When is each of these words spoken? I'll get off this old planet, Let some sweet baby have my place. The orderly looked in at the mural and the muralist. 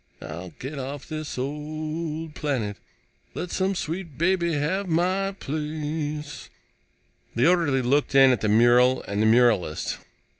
I'll 0.19 0.49
get 0.57 0.79
off 0.79 1.07
this 1.07 1.37
old 1.37 2.33
planet, 2.33 2.77
Let 3.35 3.51
some 3.51 3.75
sweet 3.75 4.17
baby 4.17 4.53
have 4.53 4.87
my 4.87 5.33
place. 5.33 6.49
The 7.35 7.47
orderly 7.47 7.83
looked 7.83 8.15
in 8.15 8.31
at 8.31 8.41
the 8.41 8.49
mural 8.49 9.03
and 9.03 9.21
the 9.21 9.27
muralist. 9.27 9.99